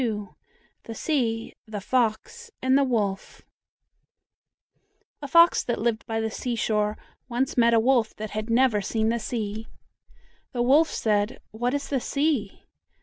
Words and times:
THE 0.85 0.95
SEA, 0.95 1.53
THE 1.67 1.79
FOX, 1.79 2.49
AND 2.59 2.75
THE 2.75 2.83
WOLF 2.83 3.43
A 5.21 5.27
fox 5.27 5.63
that 5.63 5.79
lived 5.79 6.07
by 6.07 6.19
the 6.19 6.31
seashore 6.31 6.97
once 7.29 7.55
met 7.55 7.75
a 7.75 7.79
wolf 7.79 8.15
that 8.15 8.31
had 8.31 8.49
never 8.49 8.81
seen 8.81 9.09
the 9.09 9.19
sea. 9.19 9.67
The 10.53 10.63
wolf 10.63 10.89
said, 10.89 11.39
"What 11.51 11.75
is 11.75 11.89
the 11.89 11.99
sea?" 12.01 12.63